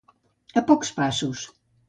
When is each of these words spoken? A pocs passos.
A 0.61 0.63
pocs 0.71 0.91
passos. 1.01 1.47